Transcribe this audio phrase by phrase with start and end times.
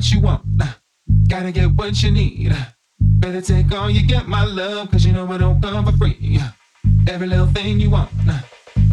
[0.00, 0.42] what you want.
[1.28, 2.56] Gotta get what you need.
[2.98, 6.40] Better take all you get, my love, cause you know it don't come for free.
[7.06, 8.08] Every little thing you want,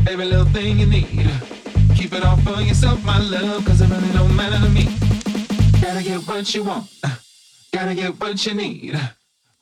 [0.05, 1.31] every little thing you need.
[1.95, 4.83] Keep it all for yourself, my love, cause it really don't matter to me.
[5.81, 6.89] Gotta get what you want,
[7.71, 8.99] gotta get what you need.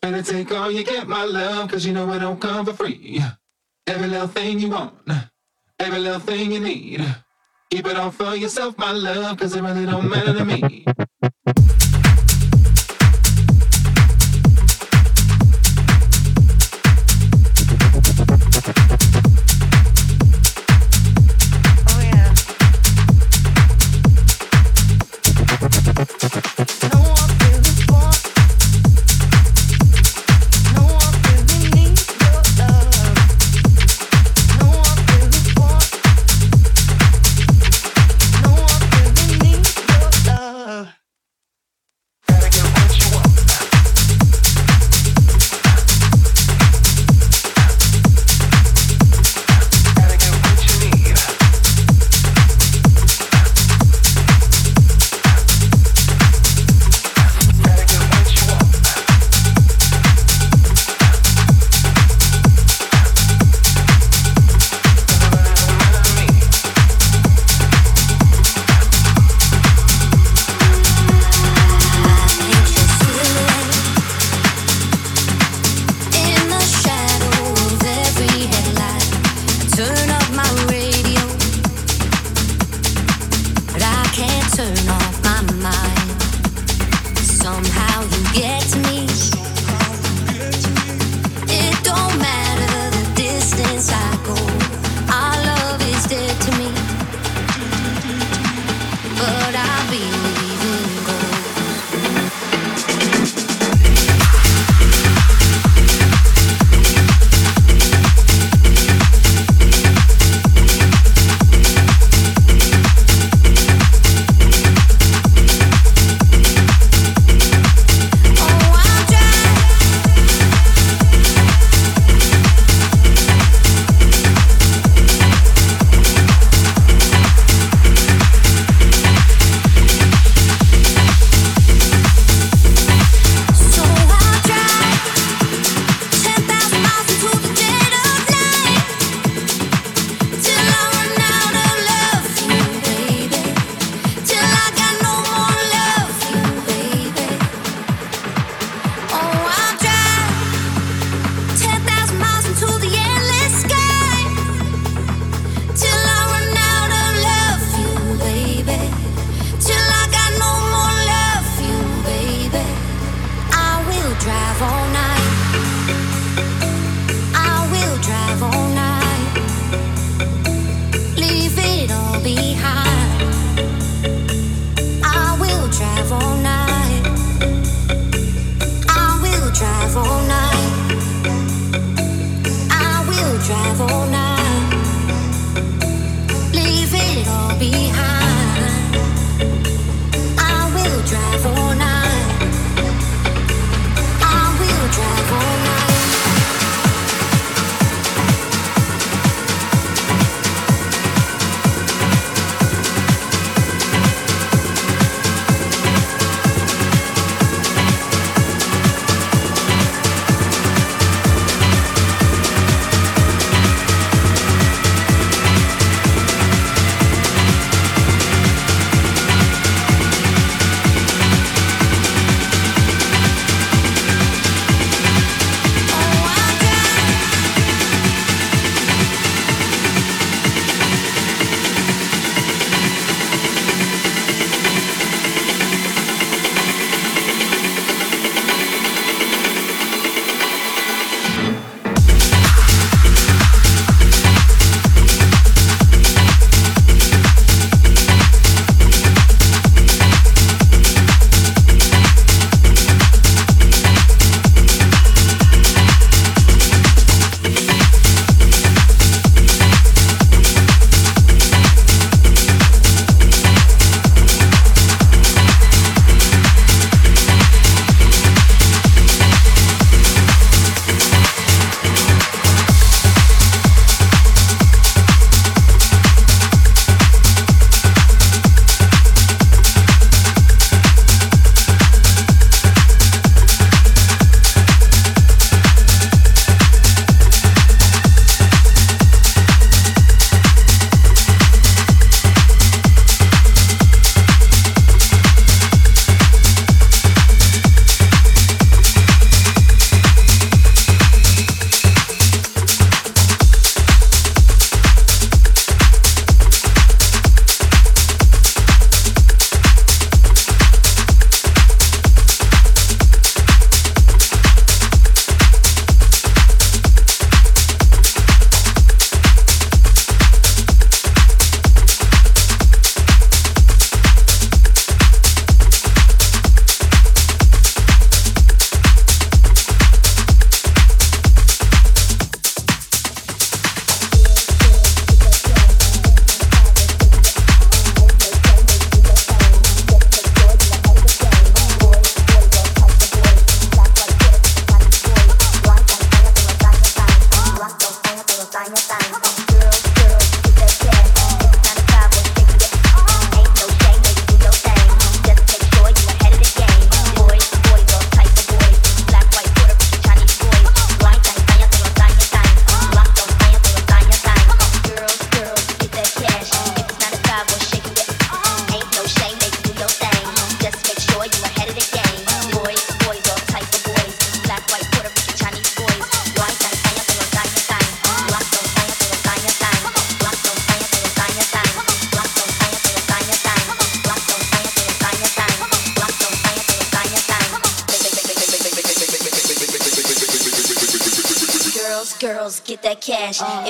[0.01, 3.21] Better take all you get, my love, cause you know it don't come for free.
[3.85, 4.95] Every little thing you want,
[5.79, 7.05] every little thing you need.
[7.69, 10.85] Keep it all for yourself, my love, cause it really don't matter to me.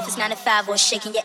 [0.06, 1.24] If it's nine to five or shaking your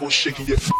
[0.00, 0.73] we're shaking it.